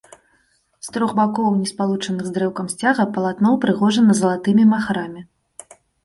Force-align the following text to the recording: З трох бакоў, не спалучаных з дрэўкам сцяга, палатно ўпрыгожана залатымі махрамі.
З 0.85 0.93
трох 0.93 1.11
бакоў, 1.17 1.49
не 1.57 1.67
спалучаных 1.71 2.23
з 2.29 2.31
дрэўкам 2.37 2.69
сцяга, 2.73 3.05
палатно 3.17 3.51
ўпрыгожана 3.57 4.15
залатымі 4.21 4.63
махрамі. 4.73 5.21